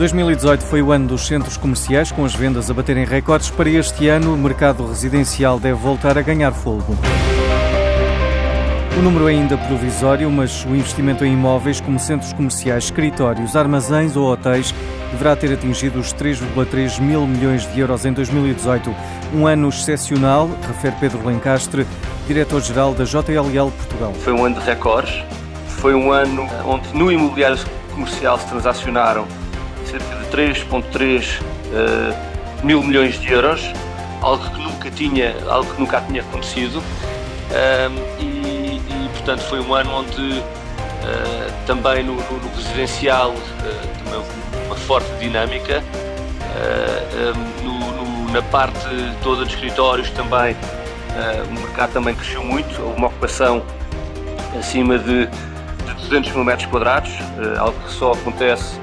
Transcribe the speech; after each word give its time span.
2018 0.00 0.64
foi 0.64 0.80
o 0.80 0.92
ano 0.92 1.08
dos 1.08 1.26
centros 1.26 1.58
comerciais, 1.58 2.10
com 2.10 2.24
as 2.24 2.34
vendas 2.34 2.70
a 2.70 2.72
baterem 2.72 3.04
recordes. 3.04 3.50
Para 3.50 3.68
este 3.68 4.08
ano, 4.08 4.32
o 4.32 4.36
mercado 4.38 4.86
residencial 4.86 5.60
deve 5.60 5.78
voltar 5.78 6.16
a 6.16 6.22
ganhar 6.22 6.52
fogo. 6.52 6.96
O 8.98 9.02
número 9.02 9.28
é 9.28 9.32
ainda 9.32 9.58
provisório, 9.58 10.30
mas 10.30 10.64
o 10.64 10.74
investimento 10.74 11.22
em 11.22 11.34
imóveis 11.34 11.82
como 11.82 11.98
centros 11.98 12.32
comerciais, 12.32 12.84
escritórios, 12.84 13.54
armazéns 13.54 14.16
ou 14.16 14.32
hotéis 14.32 14.74
deverá 15.10 15.36
ter 15.36 15.52
atingido 15.52 15.98
os 15.98 16.14
3,3 16.14 16.98
mil 16.98 17.26
milhões 17.26 17.70
de 17.70 17.80
euros 17.80 18.06
em 18.06 18.14
2018. 18.14 18.94
Um 19.34 19.46
ano 19.46 19.68
excepcional, 19.68 20.48
refere 20.66 20.96
Pedro 20.98 21.26
Lencastre, 21.26 21.86
diretor-geral 22.26 22.94
da 22.94 23.04
JLL 23.04 23.70
Portugal. 23.70 24.14
Foi 24.14 24.32
um 24.32 24.46
ano 24.46 24.58
de 24.58 24.64
recordes, 24.64 25.22
foi 25.66 25.94
um 25.94 26.10
ano 26.10 26.48
onde 26.64 26.88
no 26.96 27.12
imobiliário 27.12 27.58
comercial 27.92 28.38
se 28.38 28.46
transacionaram 28.46 29.28
cerca 29.90 30.16
de 30.16 30.26
3,3 30.30 31.40
uh, 31.40 32.64
mil 32.64 32.82
milhões 32.82 33.18
de 33.18 33.32
euros, 33.32 33.60
algo 34.22 34.48
que 34.50 34.62
nunca 34.62 34.90
tinha, 34.90 35.34
algo 35.48 35.72
que 35.74 35.80
nunca 35.80 36.00
tinha 36.02 36.22
acontecido. 36.22 36.82
e, 38.18 38.24
e, 38.24 39.08
portanto 39.12 39.40
foi 39.42 39.60
um 39.60 39.74
ano 39.74 39.90
onde 39.92 40.38
uh, 40.38 41.52
também 41.66 42.04
no, 42.04 42.14
no, 42.14 42.38
no 42.38 42.56
residencial 42.56 43.30
uh, 43.30 44.66
uma 44.66 44.76
forte 44.76 45.10
dinâmica. 45.18 45.82
Uh, 46.40 47.64
no, 47.64 47.78
no, 47.78 48.32
na 48.32 48.42
parte 48.42 48.78
toda 49.22 49.44
de 49.44 49.54
escritórios 49.54 50.10
também 50.10 50.56
o 51.48 51.60
mercado 51.60 51.92
também 51.92 52.14
cresceu 52.14 52.42
muito, 52.42 52.80
houve 52.80 52.96
uma 52.96 53.08
ocupação 53.08 53.62
acima 54.56 54.96
de, 54.96 55.26
de 55.26 55.94
200 56.08 56.32
mil 56.32 56.44
metros 56.44 56.68
quadrados, 56.70 57.10
algo 57.58 57.78
que 57.80 57.92
só 57.92 58.12
acontece 58.12 58.78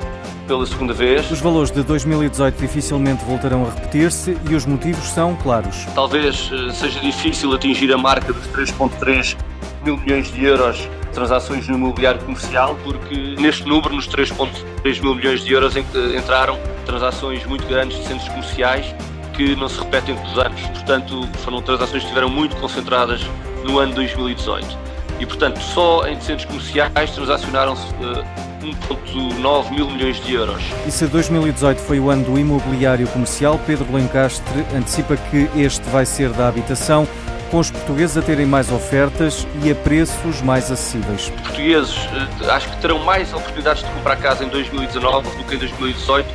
pela 0.48 0.66
segunda 0.66 0.94
vez. 0.94 1.30
Os 1.30 1.42
valores 1.42 1.70
de 1.70 1.84
2018 1.84 2.59
dificilmente 2.59 3.23
voltarão 3.26 3.66
a 3.66 3.70
repetir-se 3.70 4.38
e 4.50 4.56
os 4.56 4.66
motivos 4.66 5.09
são 5.09 5.36
claros. 5.36 5.86
Talvez 5.94 6.50
seja 6.73 7.00
difícil 7.02 7.53
atingir 7.53 7.94
a 7.94 7.98
marca 7.98 8.31
dos 8.31 8.48
3,3 8.48 9.36
mil 9.84 9.98
milhões 9.98 10.31
de 10.31 10.45
euros 10.45 10.78
de 10.78 11.09
transações 11.14 11.68
no 11.68 11.75
imobiliário 11.75 12.22
comercial, 12.22 12.78
porque 12.84 13.36
neste 13.40 13.68
número, 13.68 13.94
nos 13.94 14.08
3,3 14.08 15.02
mil 15.02 15.16
milhões 15.16 15.44
de 15.44 15.53
euros, 15.53 15.75
entraram 15.75 16.58
transações 16.86 17.45
muito 17.45 17.68
grandes 17.68 17.98
de 17.98 18.08
centros 18.08 18.30
comerciais 18.30 18.95
que 19.34 19.56
não 19.56 19.70
se 19.70 19.80
repetem 19.80 20.16
todos 20.16 20.31
os 20.31 20.40
anos. 20.40 20.62
Portanto, 20.62 21.30
foram 21.44 21.62
transações 21.62 22.02
que 22.02 22.09
estiveram 22.09 22.30
muito 22.30 22.56
concentradas 22.56 23.22
no 23.64 23.78
ano 23.80 23.94
2018. 23.94 24.78
E, 25.20 25.25
portanto, 25.25 25.59
só 25.59 26.08
em 26.08 26.20
centros 26.22 26.45
comerciais 26.45 27.12
transacionaram-se 27.12 27.88
eh, 27.88 28.47
1,9 28.61 29.72
mil 29.72 29.89
milhões 29.89 30.19
de 30.23 30.33
euros. 30.33 30.63
E 30.86 30.91
se 30.91 31.05
2018 31.08 31.80
foi 31.80 32.00
o 32.00 32.09
ano 32.09 32.23
do 32.23 32.39
imobiliário 32.39 33.08
comercial, 33.08 33.59
Pedro 33.66 33.91
Lencastre 33.94 34.66
antecipa 34.75 35.16
que 35.16 35.50
este 35.55 35.88
vai 35.89 36.05
ser 36.05 36.30
da 36.31 36.47
habitação 36.47 37.08
com 37.50 37.59
os 37.59 37.72
portugueses 37.72 38.17
a 38.17 38.22
terem 38.22 38.45
mais 38.45 38.72
ofertas 38.72 39.47
e 39.63 39.72
a 39.72 39.75
preços 39.75 40.41
mais 40.41 40.72
acessíveis. 40.72 41.23
Os 41.23 41.30
portugueses 41.30 41.95
eh, 42.44 42.52
acho 42.52 42.69
que 42.69 42.78
terão 42.81 43.00
mais 43.00 43.33
oportunidades 43.33 43.83
de 43.83 43.89
comprar 43.91 44.18
casa 44.18 44.44
em 44.44 44.50
2019 44.50 45.38
do 45.38 45.44
que 45.45 45.56
em 45.56 45.59
2018, 45.59 46.28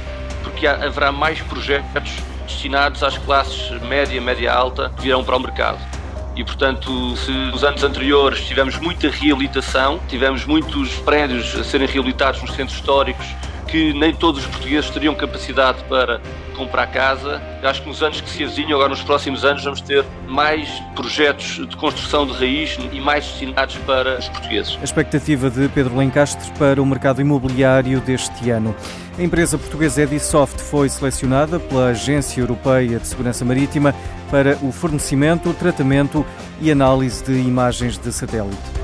porque 0.42 0.66
haverá 0.66 1.12
mais 1.12 1.40
projetos 1.42 2.12
destinados 2.46 3.02
às 3.02 3.18
classes 3.18 3.70
média, 3.82 4.20
média 4.20 4.52
alta 4.52 4.90
que 4.96 5.02
virão 5.02 5.22
para 5.22 5.36
o 5.36 5.40
mercado. 5.40 5.78
E, 6.34 6.42
portanto, 6.42 7.16
se 7.16 7.30
nos 7.30 7.62
anos 7.62 7.84
anteriores 7.84 8.40
tivemos 8.46 8.78
muita 8.78 9.10
reabilitação, 9.10 10.00
tivemos 10.08 10.46
muitos 10.46 10.94
prédios 11.00 11.54
a 11.54 11.64
serem 11.64 11.86
reabilitados 11.86 12.40
nos 12.40 12.52
centros 12.54 12.76
históricos, 12.78 13.26
que 13.68 13.92
nem 13.94 14.14
todos 14.14 14.42
os 14.42 14.46
portugueses 14.46 14.90
teriam 14.90 15.14
capacidade 15.14 15.82
para 15.84 16.20
comprar 16.56 16.86
casa. 16.88 17.40
Acho 17.62 17.82
que 17.82 17.88
nos 17.88 18.02
anos 18.02 18.20
que 18.20 18.28
se 18.28 18.44
avizinham, 18.44 18.72
agora 18.72 18.90
nos 18.90 19.02
próximos 19.02 19.44
anos, 19.44 19.64
vamos 19.64 19.80
ter 19.80 20.04
mais 20.26 20.68
projetos 20.94 21.66
de 21.68 21.76
construção 21.76 22.26
de 22.26 22.32
raiz 22.32 22.78
e 22.92 23.00
mais 23.00 23.26
destinados 23.26 23.76
para 23.86 24.18
os 24.18 24.28
portugueses. 24.28 24.78
A 24.80 24.84
expectativa 24.84 25.50
de 25.50 25.68
Pedro 25.68 25.96
Lencastre 25.96 26.50
para 26.58 26.80
o 26.82 26.86
mercado 26.86 27.20
imobiliário 27.20 28.00
deste 28.00 28.50
ano. 28.50 28.74
A 29.18 29.22
empresa 29.22 29.58
portuguesa 29.58 30.02
Edisoft 30.02 30.58
foi 30.62 30.88
selecionada 30.88 31.60
pela 31.60 31.88
Agência 31.88 32.40
Europeia 32.40 32.98
de 32.98 33.06
Segurança 33.06 33.44
Marítima 33.44 33.94
para 34.30 34.56
o 34.62 34.72
fornecimento, 34.72 35.52
tratamento 35.52 36.24
e 36.60 36.70
análise 36.70 37.22
de 37.22 37.32
imagens 37.32 37.98
de 37.98 38.10
satélite. 38.10 38.81